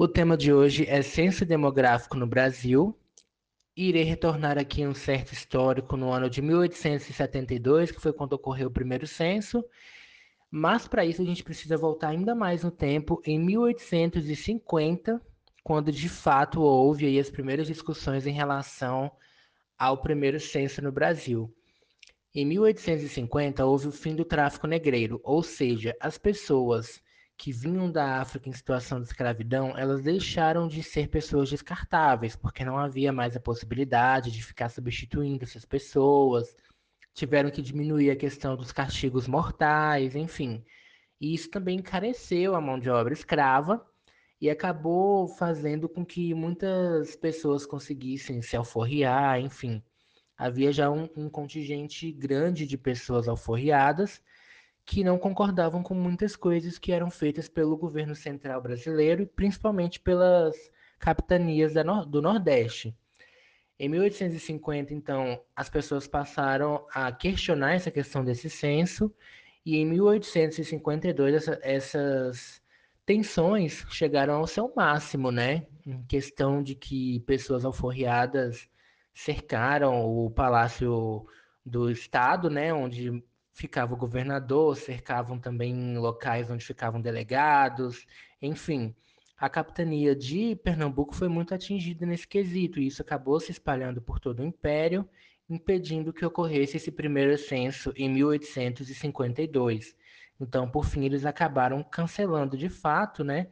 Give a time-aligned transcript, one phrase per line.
[0.00, 2.96] O tema de hoje é censo demográfico no Brasil.
[3.76, 8.72] Irei retornar aqui um certo histórico no ano de 1872, que foi quando ocorreu o
[8.72, 9.64] primeiro censo.
[10.48, 15.20] Mas para isso a gente precisa voltar ainda mais no tempo, em 1850,
[15.64, 19.10] quando de fato houve aí as primeiras discussões em relação
[19.76, 21.52] ao primeiro censo no Brasil.
[22.32, 27.02] Em 1850 houve o fim do tráfico negreiro, ou seja, as pessoas
[27.38, 32.64] que vinham da África em situação de escravidão, elas deixaram de ser pessoas descartáveis, porque
[32.64, 36.56] não havia mais a possibilidade de ficar substituindo essas pessoas,
[37.14, 40.64] tiveram que diminuir a questão dos castigos mortais, enfim.
[41.20, 43.86] E isso também encareceu a mão de obra escrava
[44.40, 49.80] e acabou fazendo com que muitas pessoas conseguissem se alforriar, enfim.
[50.36, 54.20] Havia já um, um contingente grande de pessoas alforriadas
[54.88, 60.00] que não concordavam com muitas coisas que eram feitas pelo governo central brasileiro e principalmente
[60.00, 60.56] pelas
[60.98, 61.74] capitanias
[62.06, 62.96] do Nordeste.
[63.78, 69.14] Em 1850, então, as pessoas passaram a questionar essa questão desse censo,
[69.64, 72.62] e em 1852 essa, essas
[73.04, 75.66] tensões chegaram ao seu máximo, né?
[75.86, 78.66] Em questão de que pessoas alforriadas
[79.12, 81.26] cercaram o Palácio
[81.64, 83.22] do Estado, né, onde
[83.58, 88.06] ficava o governador, cercavam também locais onde ficavam delegados,
[88.40, 88.94] enfim.
[89.36, 94.20] A capitania de Pernambuco foi muito atingida nesse quesito, e isso acabou se espalhando por
[94.20, 95.08] todo o império,
[95.50, 99.96] impedindo que ocorresse esse primeiro censo em 1852.
[100.40, 103.48] Então, por fim, eles acabaram cancelando de fato, né?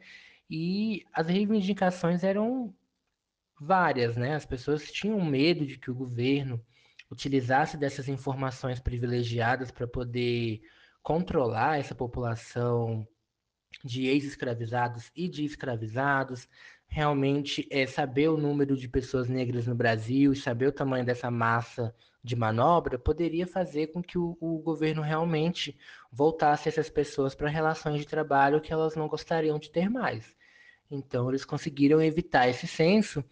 [0.49, 2.73] E as reivindicações eram
[3.59, 4.35] várias, né?
[4.35, 6.63] As pessoas tinham medo de que o governo
[7.09, 10.61] utilizasse dessas informações privilegiadas para poder
[11.01, 13.07] controlar essa população
[13.83, 16.47] de ex-escravizados e de escravizados,
[16.87, 21.29] realmente é saber o número de pessoas negras no Brasil e saber o tamanho dessa
[21.29, 21.93] massa
[22.23, 25.77] de manobra poderia fazer com que o, o governo realmente
[26.11, 30.35] voltasse essas pessoas para relações de trabalho que elas não gostariam de ter mais.
[30.89, 33.23] Então, eles conseguiram evitar esse censo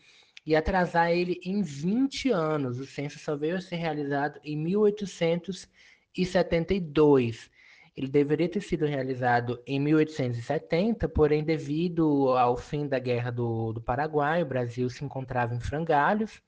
[0.45, 2.79] e atrasar ele em 20 anos.
[2.79, 7.50] O censo só veio a ser realizado em 1872.
[7.97, 13.81] Ele deveria ter sido realizado em 1870, porém, devido ao fim da Guerra do, do
[13.81, 16.41] Paraguai, o Brasil se encontrava em frangalhos,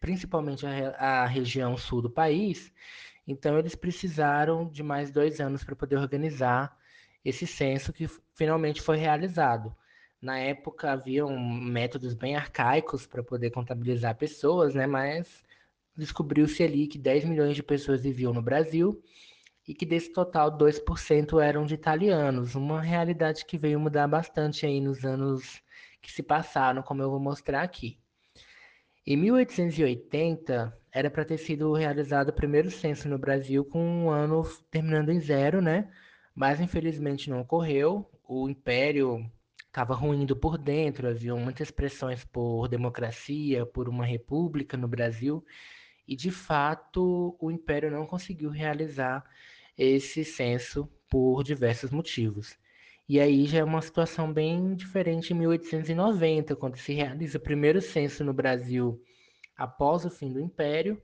[0.00, 2.72] principalmente a, a região sul do país.
[3.26, 6.74] Então, eles precisaram de mais dois anos para poder organizar
[7.22, 9.76] esse censo que finalmente foi realizado.
[10.20, 14.86] Na época haviam métodos bem arcaicos para poder contabilizar pessoas, né?
[14.86, 15.44] Mas
[15.96, 19.02] descobriu-se ali que 10 milhões de pessoas viviam no Brasil
[19.66, 24.80] e que desse total 2% eram de italianos, uma realidade que veio mudar bastante aí
[24.80, 25.62] nos anos
[26.00, 27.98] que se passaram, como eu vou mostrar aqui.
[29.06, 34.42] Em 1880, era para ter sido realizado o primeiro censo no Brasil com um ano
[34.70, 35.90] terminando em zero, né?
[36.34, 38.10] Mas infelizmente não ocorreu.
[38.26, 39.30] O Império
[39.68, 45.44] estava ruindo por dentro, havia muitas pressões por democracia, por uma república no Brasil,
[46.06, 49.24] e de fato o Império não conseguiu realizar
[49.76, 52.58] esse censo por diversos motivos.
[53.08, 57.80] E aí já é uma situação bem diferente em 1890, quando se realiza o primeiro
[57.80, 59.02] censo no Brasil
[59.56, 61.00] após o fim do Império,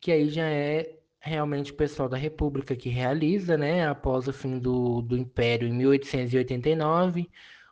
[0.00, 4.58] que aí já é realmente o pessoal da República que realiza, né, após o fim
[4.58, 7.28] do, do Império em 1889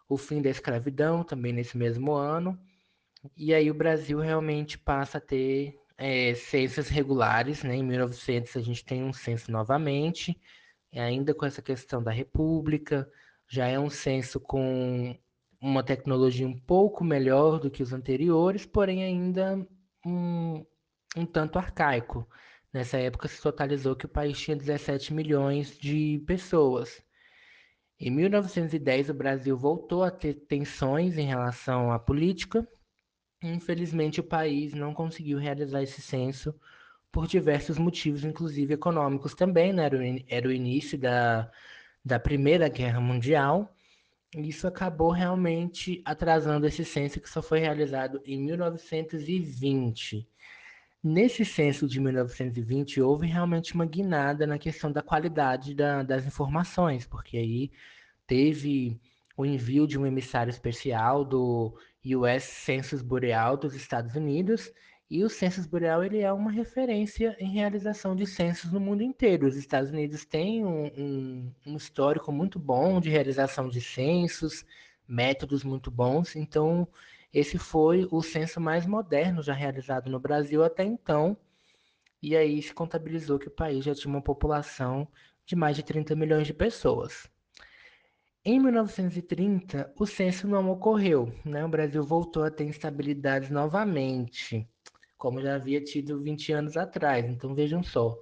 [0.09, 2.59] o fim da escravidão, também nesse mesmo ano.
[3.37, 7.77] E aí o Brasil realmente passa a ter é, censos regulares, né?
[7.77, 10.41] Em 1900 a gente tem um censo novamente,
[10.93, 13.11] ainda com essa questão da república,
[13.49, 15.17] já é um censo com
[15.61, 19.67] uma tecnologia um pouco melhor do que os anteriores, porém ainda
[20.07, 20.65] um,
[21.17, 22.29] um tanto arcaico.
[22.73, 27.03] Nessa época se totalizou que o país tinha 17 milhões de pessoas.
[28.01, 32.67] Em 1910, o Brasil voltou a ter tensões em relação à política.
[33.43, 36.55] Infelizmente, o país não conseguiu realizar esse censo
[37.11, 39.85] por diversos motivos, inclusive econômicos também, né?
[39.85, 41.51] Era o, era o início da,
[42.05, 43.75] da Primeira Guerra Mundial.
[44.37, 50.29] E isso acabou realmente atrasando esse censo que só foi realizado em 1920.
[51.03, 57.07] Nesse censo de 1920, houve realmente uma guinada na questão da qualidade da, das informações,
[57.07, 57.71] porque aí
[58.27, 59.01] teve
[59.37, 64.73] o envio de um emissário especial do US Census Bureau dos Estados Unidos,
[65.11, 69.47] e o Census Bureau ele é uma referência em realização de censos no mundo inteiro.
[69.47, 74.67] Os Estados Unidos têm um, um, um histórico muito bom de realização de censos,
[75.09, 76.37] métodos muito bons.
[76.37, 76.87] Então,
[77.33, 81.37] esse foi o censo mais moderno já realizado no Brasil até então.
[82.23, 85.09] E aí se contabilizou que o país já tinha uma população
[85.47, 87.31] de mais de 30 milhões de pessoas.
[88.45, 91.65] Em 1930, o censo não ocorreu, né?
[91.65, 94.69] O Brasil voltou a ter instabilidades novamente,
[95.17, 97.27] como já havia tido 20 anos atrás.
[97.27, 98.17] Então vejam só,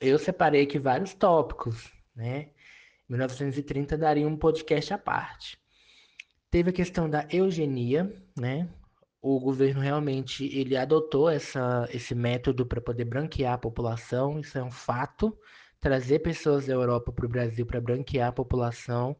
[0.00, 2.50] eu separei aqui vários tópicos, né?
[3.08, 5.58] 1930 daria um podcast à parte.
[6.50, 8.68] Teve a questão da eugenia, né?
[9.22, 14.62] O governo realmente ele adotou essa, esse método para poder branquear a população, isso é
[14.62, 15.36] um fato.
[15.78, 19.16] Trazer pessoas da Europa para o Brasil para branquear a população,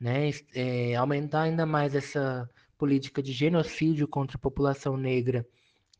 [0.00, 0.30] né?
[0.54, 5.46] É, aumentar ainda mais essa política de genocídio contra a população negra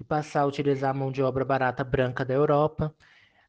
[0.01, 2.93] e passar a utilizar a mão de obra barata branca da Europa.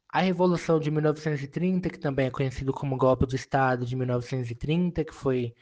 [0.08, 5.12] A Revolução de 1930, que também é conhecido como golpe do Estado de 1930, que
[5.12, 5.52] foi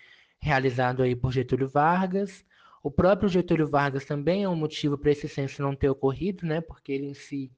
[0.43, 2.45] realizado aí por Getúlio Vargas.
[2.83, 6.61] O próprio Getúlio Vargas também é um motivo para esse censo não ter ocorrido, né?
[6.61, 7.53] Porque ele em si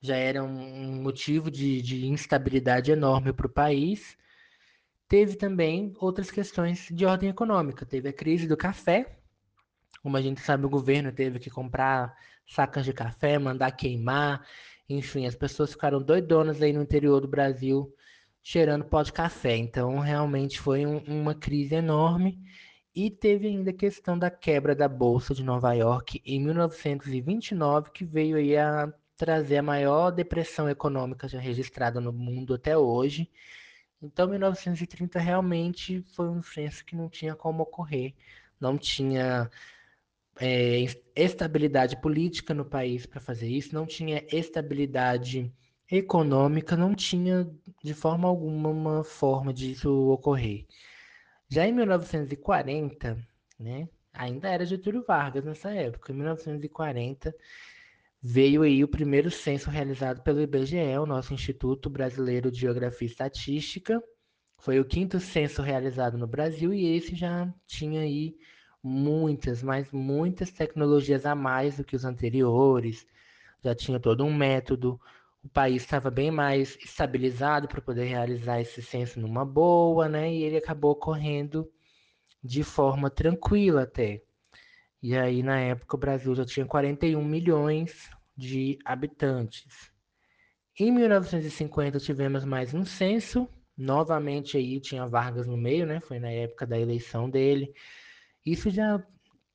[0.00, 4.16] já era um motivo de, de instabilidade enorme para o país.
[5.06, 7.84] Teve também outras questões de ordem econômica.
[7.84, 9.18] Teve a crise do café.
[10.02, 12.16] Como a gente sabe, o governo teve que comprar
[12.46, 14.46] sacas de café, mandar queimar.
[14.88, 17.94] Enfim, as pessoas ficaram doidonas aí no interior do Brasil
[18.44, 19.56] cheirando pó de café.
[19.56, 22.38] Então, realmente foi um, uma crise enorme.
[22.94, 28.04] E teve ainda a questão da quebra da Bolsa de Nova York em 1929, que
[28.04, 33.28] veio aí a trazer a maior depressão econômica já registrada no mundo até hoje.
[34.00, 38.14] Então, 1930 realmente foi um censo que não tinha como ocorrer,
[38.60, 39.50] não tinha
[40.38, 40.84] é,
[41.16, 45.52] estabilidade política no país para fazer isso, não tinha estabilidade
[45.90, 47.48] econômica, não tinha
[47.82, 50.66] de forma alguma uma forma disso ocorrer.
[51.48, 53.18] Já em 1940,
[53.58, 57.34] né, ainda era Getúlio Vargas nessa época, em 1940
[58.26, 63.10] veio aí o primeiro censo realizado pelo IBGE, o nosso Instituto Brasileiro de Geografia e
[63.10, 64.02] Estatística.
[64.56, 68.34] Foi o quinto censo realizado no Brasil e esse já tinha aí
[68.82, 73.06] muitas, mas muitas tecnologias a mais do que os anteriores.
[73.62, 74.98] Já tinha todo um método,
[75.44, 80.32] o país estava bem mais estabilizado para poder realizar esse censo numa boa, né?
[80.32, 81.70] E ele acabou ocorrendo
[82.42, 84.22] de forma tranquila até.
[85.02, 89.92] E aí, na época, o Brasil já tinha 41 milhões de habitantes.
[90.78, 93.46] Em 1950 tivemos mais um censo,
[93.76, 96.00] novamente aí tinha Vargas no meio, né?
[96.00, 97.74] Foi na época da eleição dele.
[98.46, 99.00] Isso já,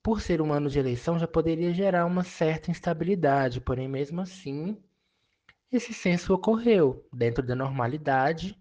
[0.03, 4.77] por ser um ano de eleição, já poderia gerar uma certa instabilidade, porém mesmo assim,
[5.71, 8.57] esse censo ocorreu dentro da normalidade,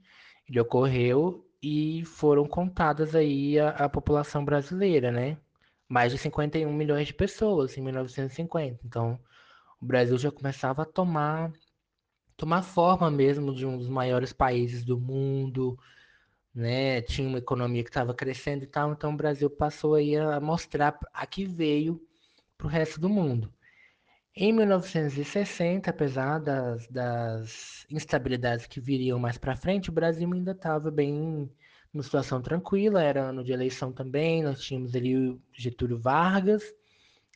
[0.49, 5.39] ele ocorreu e foram contadas aí a, a população brasileira, né?
[5.89, 8.81] Mais de 51 milhões de pessoas em 1950.
[8.85, 9.19] Então,
[9.81, 11.53] o Brasil já começava a tomar
[12.37, 15.79] tomar forma mesmo de um dos maiores países do mundo,
[16.55, 17.03] né?
[17.03, 20.99] Tinha uma economia que estava crescendo e tal, então o Brasil passou aí a mostrar
[21.13, 22.01] a que veio
[22.57, 23.53] para o resto do mundo.
[24.41, 30.93] Em 1960, apesar das, das instabilidades que viriam mais para frente, o Brasil ainda estava
[30.93, 31.51] bem
[31.93, 36.63] numa situação tranquila, era ano de eleição também, nós tínhamos ali o Getúlio Vargas,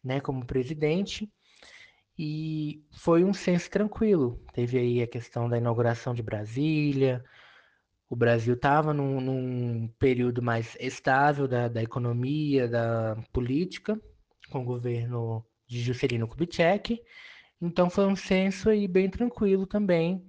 [0.04, 1.28] né, como presidente,
[2.16, 4.40] e foi um censo tranquilo.
[4.52, 7.24] Teve aí a questão da inauguração de Brasília,
[8.08, 14.00] o Brasil estava num, num, período mais estável da, da economia, da política,
[14.52, 17.02] com o governo de Juscelino Kubitschek.
[17.60, 20.26] Então foi um censo aí bem tranquilo também,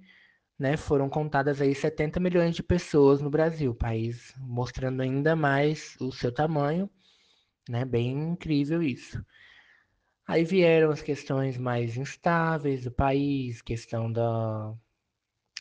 [0.58, 0.76] né?
[0.76, 6.32] Foram contadas aí 70 milhões de pessoas no Brasil, país mostrando ainda mais o seu
[6.32, 6.88] tamanho,
[7.68, 7.84] né?
[7.84, 9.24] Bem incrível isso.
[10.26, 14.74] Aí vieram as questões mais instáveis do país, questão da,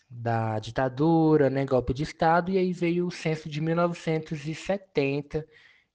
[0.10, 5.46] da ditadura, né, golpe de Estado, e aí veio o censo de 1970,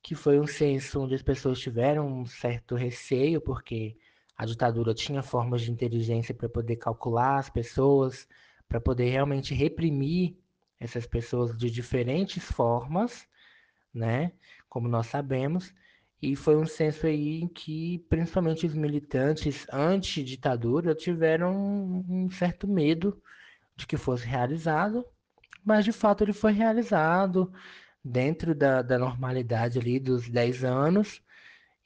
[0.02, 3.96] que foi um censo onde as pessoas tiveram um certo receio, porque
[4.36, 8.28] a ditadura tinha formas de inteligência para poder calcular as pessoas,
[8.68, 10.36] para poder realmente reprimir
[10.78, 13.26] essas pessoas de diferentes formas,
[13.92, 14.32] né?
[14.68, 15.74] Como nós sabemos.
[16.20, 21.54] E foi um censo aí em que, principalmente os militantes anti-ditadura, tiveram
[22.08, 23.20] um certo medo
[23.76, 25.04] de que fosse realizado,
[25.64, 27.52] mas de fato ele foi realizado
[28.04, 31.22] dentro da, da normalidade ali dos 10 anos,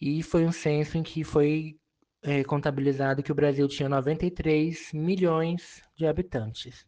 [0.00, 1.78] e foi um censo em que foi
[2.22, 6.86] é, contabilizado que o Brasil tinha 93 milhões de habitantes.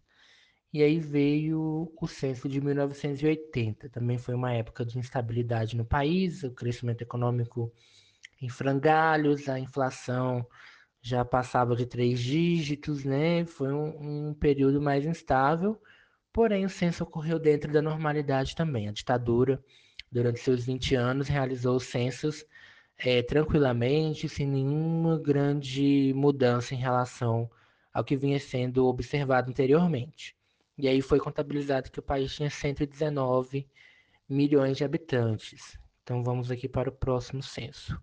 [0.72, 3.88] e aí veio o censo de 1980.
[3.90, 7.72] Também foi uma época de instabilidade no país, o crescimento econômico
[8.42, 10.46] em frangalhos, a inflação
[11.02, 13.44] já passava de três dígitos, né?
[13.46, 15.80] Foi um, um período mais instável,
[16.34, 18.88] porém o censo ocorreu dentro da normalidade também.
[18.88, 19.62] A ditadura,
[20.10, 22.44] durante seus 20 anos, realizou censos
[22.98, 27.48] é, tranquilamente, sem nenhuma grande mudança em relação
[27.92, 30.36] ao que vinha sendo observado anteriormente.
[30.76, 33.68] E aí foi contabilizado que o país tinha 119
[34.28, 35.78] milhões de habitantes.
[36.02, 37.96] Então vamos aqui para o próximo censo.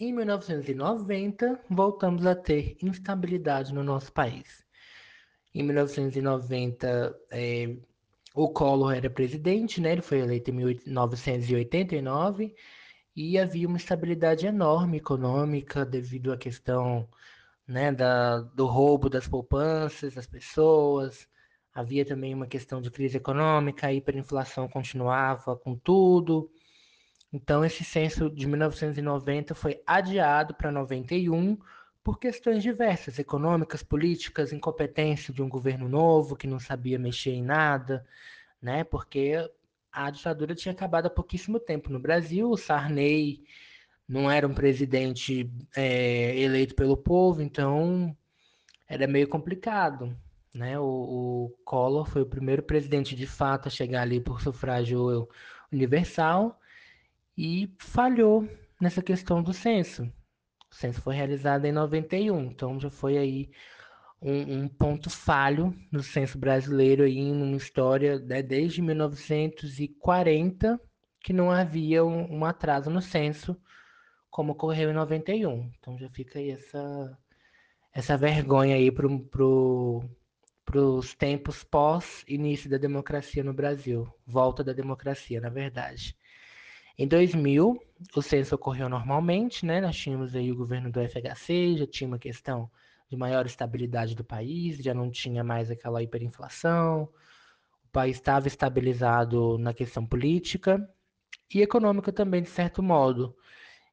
[0.00, 4.63] Em 1990, voltamos a ter instabilidade no nosso país.
[5.54, 7.76] Em 1990, é,
[8.34, 9.92] o Collor era presidente, né?
[9.92, 12.54] ele foi eleito em 1989,
[13.16, 17.08] e havia uma instabilidade enorme econômica devido à questão
[17.66, 21.28] né, da, do roubo das poupanças das pessoas,
[21.74, 26.48] Havia também uma questão de crise econômica, a hiperinflação continuava com tudo.
[27.32, 31.58] Então, esse censo de 1990 foi adiado para 91
[32.04, 37.42] por questões diversas, econômicas, políticas, incompetência de um governo novo que não sabia mexer em
[37.42, 38.06] nada,
[38.60, 38.84] né?
[38.84, 39.34] Porque
[39.90, 42.50] a ditadura tinha acabado há pouquíssimo tempo no Brasil.
[42.50, 43.42] O Sarney
[44.06, 48.14] não era um presidente é, eleito pelo povo, então
[48.86, 50.14] era meio complicado.
[50.52, 50.78] Né?
[50.78, 55.26] O, o Collor foi o primeiro presidente de fato a chegar ali por sufrágio
[55.72, 56.60] universal
[57.36, 58.46] e falhou
[58.78, 60.12] nessa questão do censo.
[60.74, 63.48] O censo foi realizado em 91, então já foi aí
[64.20, 70.80] um, um ponto falho no censo brasileiro aí em uma história né, desde 1940
[71.20, 73.56] que não havia um, um atraso no censo
[74.28, 75.70] como ocorreu em 91.
[75.78, 77.18] Então já fica aí essa
[77.92, 80.02] essa vergonha aí pro, pro
[80.64, 86.16] para os tempos pós-início da democracia no Brasil, volta da democracia, na verdade.
[86.96, 87.80] Em 2000,
[88.14, 89.80] o censo ocorreu normalmente, né?
[89.80, 92.70] Nós tínhamos aí o governo do FHC, já tinha uma questão
[93.10, 97.08] de maior estabilidade do país, já não tinha mais aquela hiperinflação,
[97.84, 100.88] o país estava estabilizado na questão política
[101.52, 103.36] e econômica também, de certo modo.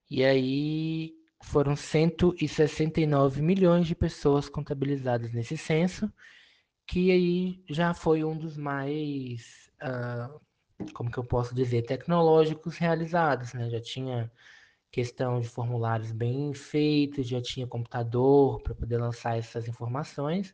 [0.10, 6.12] E aí foram 169 milhões de pessoas contabilizadas nesse censo,
[6.86, 10.40] que aí já foi um dos mais, uh,
[10.94, 13.70] como que eu posso dizer, tecnológicos realizados, né?
[13.70, 14.32] Já tinha
[14.92, 20.54] questão de formulários bem feitos, já tinha computador para poder lançar essas informações,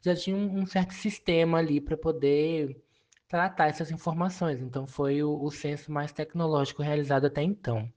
[0.00, 2.80] já tinha um, um certo sistema ali para poder
[3.28, 4.60] tratar essas informações.
[4.60, 7.90] Então foi o, o censo mais tecnológico realizado até então.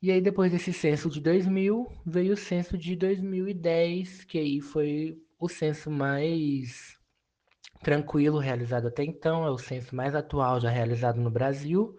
[0.00, 5.20] E aí depois desse censo de 2000, veio o censo de 2010, que aí foi
[5.38, 6.97] o censo mais
[7.82, 11.96] tranquilo realizado até então, é o censo mais atual já realizado no Brasil.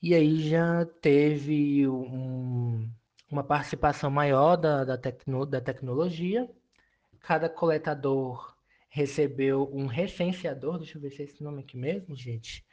[0.00, 2.88] E aí já teve um,
[3.30, 6.48] uma participação maior da, da, tecno, da tecnologia.
[7.20, 8.54] Cada coletador
[8.88, 12.64] recebeu um recenseador, deixa eu ver se é esse nome aqui mesmo, gente.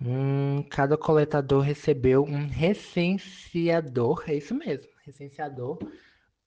[0.00, 5.78] Hum, cada coletador recebeu um recenseador, é isso mesmo, recenseador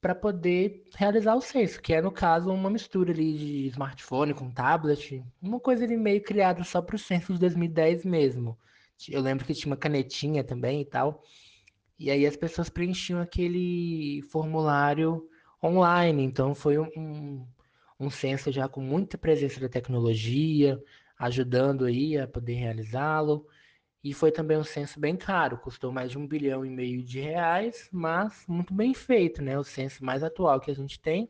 [0.01, 4.49] para poder realizar o censo, que é, no caso, uma mistura ali de smartphone com
[4.49, 8.57] tablet, uma coisa ali meio criada só para o censo de 2010 mesmo.
[9.09, 11.23] Eu lembro que tinha uma canetinha também e tal.
[11.97, 15.27] E aí as pessoas preenchiam aquele formulário
[15.63, 16.23] online.
[16.23, 17.45] Então foi um,
[17.99, 20.81] um censo já com muita presença da tecnologia,
[21.17, 23.45] ajudando aí a poder realizá-lo.
[24.03, 27.19] E foi também um censo bem caro, custou mais de um bilhão e meio de
[27.19, 29.59] reais, mas muito bem feito, né?
[29.59, 31.29] O censo mais atual que a gente tem.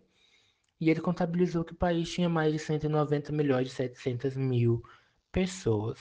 [0.79, 4.83] E ele contabilizou que o país tinha mais de 190 milhões e 700 mil
[5.31, 5.99] pessoas.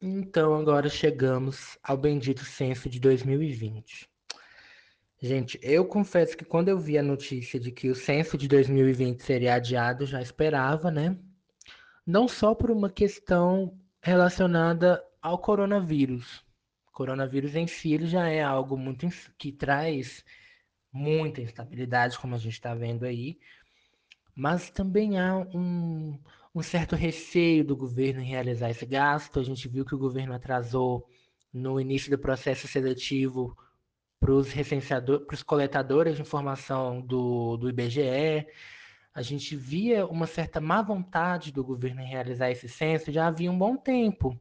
[0.00, 4.08] Então agora chegamos ao bendito censo de 2020.
[5.20, 9.22] Gente, eu confesso que quando eu vi a notícia de que o censo de 2020
[9.22, 11.18] seria adiado, já esperava, né?
[12.06, 13.76] Não só por uma questão
[14.06, 16.44] relacionada ao coronavírus.
[16.88, 20.24] O coronavírus em si ele já é algo muito que traz
[20.92, 23.36] muita instabilidade, como a gente está vendo aí,
[24.32, 26.16] mas também há um,
[26.54, 29.40] um certo receio do governo em realizar esse gasto.
[29.40, 31.08] A gente viu que o governo atrasou
[31.52, 33.58] no início do processo seletivo
[34.20, 38.46] para os coletadores de informação do, do IBGE
[39.16, 43.50] a gente via uma certa má vontade do governo em realizar esse censo já havia
[43.50, 44.38] um bom tempo.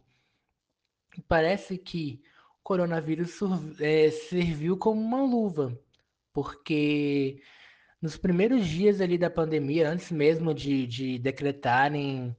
[1.30, 2.22] Parece que
[2.60, 3.40] o coronavírus
[3.80, 5.80] é, serviu como uma luva,
[6.34, 7.42] porque
[8.02, 12.36] nos primeiros dias ali da pandemia, antes mesmo de, de decretarem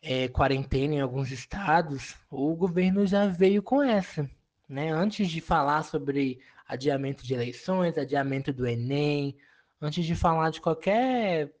[0.00, 4.26] é, quarentena em alguns estados, o governo já veio com essa.
[4.66, 4.90] Né?
[4.90, 9.36] Antes de falar sobre adiamento de eleições, adiamento do Enem,
[9.82, 11.52] antes de falar de qualquer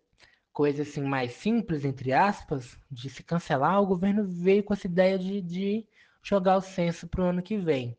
[0.54, 5.18] coisa assim mais simples, entre aspas, de se cancelar, o governo veio com essa ideia
[5.18, 5.86] de, de
[6.22, 7.98] jogar o censo para o ano que vem.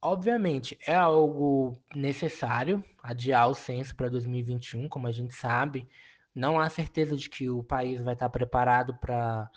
[0.00, 5.88] Obviamente, é algo necessário adiar o censo para 2021, como a gente sabe.
[6.34, 9.50] Não há certeza de que o país vai estar preparado para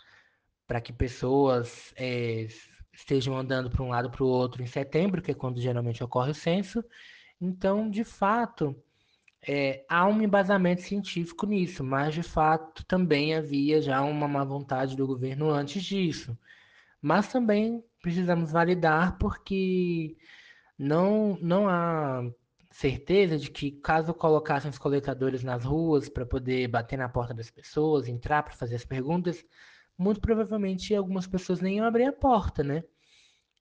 [0.82, 2.48] que pessoas é,
[2.92, 6.32] estejam andando para um lado para o outro em setembro, que é quando geralmente ocorre
[6.32, 6.84] o censo.
[7.40, 8.74] Então, de fato,
[9.48, 14.94] é, há um embasamento científico nisso, mas de fato também havia já uma má vontade
[14.94, 16.38] do governo antes disso.
[17.00, 20.18] Mas também precisamos validar porque
[20.78, 22.30] não, não há
[22.70, 27.50] certeza de que caso colocassem os coletadores nas ruas para poder bater na porta das
[27.50, 29.42] pessoas, entrar para fazer as perguntas,
[29.96, 32.84] muito provavelmente algumas pessoas nem iam abrir a porta, né?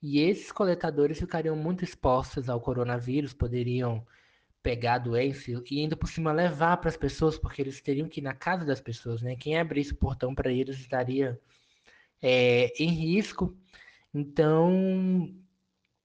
[0.02, 4.06] E esses coletadores ficariam muito expostos ao coronavírus, poderiam
[4.68, 8.20] pegar a doença e ainda por cima levar para as pessoas, porque eles teriam que
[8.20, 9.34] ir na casa das pessoas, né?
[9.34, 11.40] Quem abrisse o portão para eles estaria
[12.22, 13.56] é, em risco.
[14.14, 15.34] Então,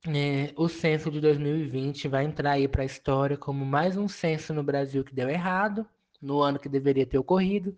[0.06, 4.54] é, o censo de 2020 vai entrar aí para a história como mais um censo
[4.54, 5.84] no Brasil que deu errado,
[6.20, 7.76] no ano que deveria ter ocorrido,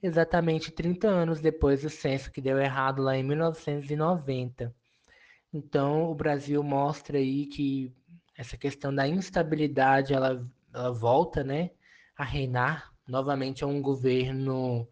[0.00, 4.72] exatamente 30 anos depois do censo que deu errado lá em 1990.
[5.52, 7.92] Então, o Brasil mostra aí que
[8.38, 11.72] essa questão da instabilidade ela, ela volta né,
[12.16, 12.94] a reinar.
[13.06, 14.88] Novamente é um governo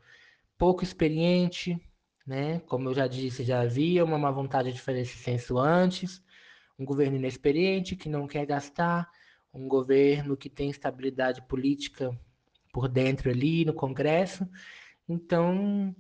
[0.58, 1.80] pouco experiente,
[2.26, 2.58] né?
[2.60, 6.20] Como eu já disse, já havia uma má vontade de fazer esse censo antes,
[6.76, 9.08] um governo inexperiente que não quer gastar,
[9.54, 12.10] um governo que tem estabilidade política
[12.72, 14.48] por dentro ali no Congresso.
[15.08, 15.94] Então,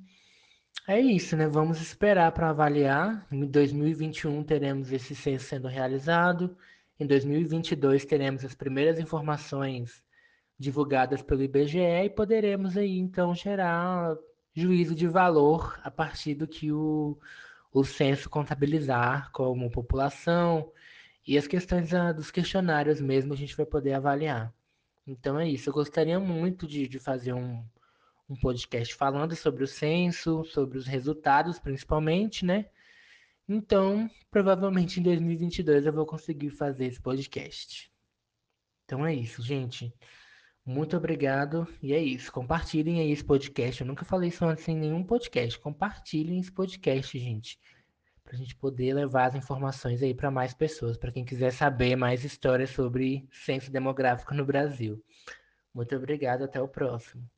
[0.88, 1.46] é isso, né?
[1.46, 3.24] Vamos esperar para avaliar.
[3.30, 6.56] Em 2021 teremos esse censo sendo realizado.
[6.98, 10.02] Em 2022 teremos as primeiras informações
[10.58, 14.16] divulgadas pelo IBGE e poderemos aí então gerar
[14.54, 17.18] juízo de valor a partir do que o,
[17.70, 20.72] o censo contabilizar como população
[21.26, 24.54] e as questões ah, dos questionários mesmo a gente vai poder avaliar.
[25.06, 25.68] Então é isso.
[25.68, 27.62] Eu gostaria muito de, de fazer um,
[28.26, 32.66] um podcast falando sobre o censo, sobre os resultados principalmente, né?
[33.48, 37.90] Então, provavelmente em 2022 eu vou conseguir fazer esse podcast.
[38.84, 39.92] Então é isso, gente.
[40.64, 41.66] Muito obrigado.
[41.80, 42.32] E é isso.
[42.32, 43.80] Compartilhem aí esse podcast.
[43.80, 45.58] Eu nunca falei isso antes em nenhum podcast.
[45.60, 47.58] Compartilhem esse podcast, gente.
[48.24, 52.24] Pra gente poder levar as informações aí para mais pessoas, para quem quiser saber mais
[52.24, 55.00] histórias sobre censo demográfico no Brasil.
[55.72, 57.28] Muito obrigado, até o próximo.